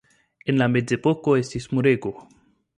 [0.53, 2.17] En la Mezepoko estis murego.